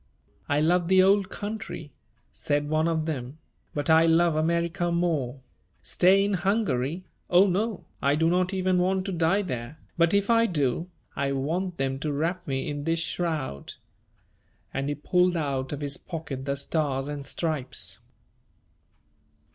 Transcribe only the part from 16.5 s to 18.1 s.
Stars and Stripes.